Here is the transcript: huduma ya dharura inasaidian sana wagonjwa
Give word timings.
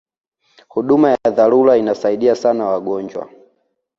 huduma 0.67 1.09
ya 1.11 1.31
dharura 1.31 1.77
inasaidian 1.77 2.35
sana 2.35 2.65
wagonjwa 2.65 3.29